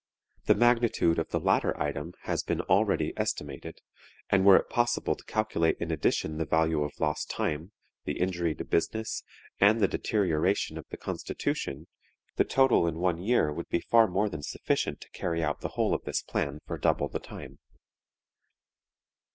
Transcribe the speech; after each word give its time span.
The 0.45 0.55
magnitude 0.55 1.19
of 1.19 1.29
the 1.29 1.39
latter 1.39 1.79
item 1.79 2.13
has 2.23 2.41
been 2.41 2.61
already 2.61 3.13
estimated, 3.15 3.81
and 4.31 4.43
were 4.43 4.55
it 4.57 4.67
possible 4.67 5.13
to 5.13 5.23
calculate 5.25 5.77
in 5.79 5.91
addition 5.91 6.39
the 6.39 6.45
value 6.45 6.81
of 6.81 6.99
lost 6.99 7.29
time, 7.29 7.71
the 8.05 8.19
injury 8.19 8.55
to 8.55 8.65
business, 8.65 9.21
and 9.59 9.79
the 9.79 9.87
deterioration 9.87 10.79
of 10.79 10.87
the 10.89 10.97
constitution, 10.97 11.85
the 12.35 12.43
total 12.45 12.87
in 12.87 12.95
one 12.97 13.19
year 13.19 13.53
would 13.53 13.69
be 13.69 13.79
far 13.79 14.07
more 14.07 14.27
than 14.27 14.41
sufficient 14.41 15.01
to 15.01 15.11
carry 15.11 15.43
out 15.43 15.61
the 15.61 15.67
whole 15.77 15.93
of 15.93 16.03
this 16.03 16.23
plan 16.23 16.61
for 16.65 16.79
double 16.79 17.07
the 17.07 17.19
time. 17.19 17.59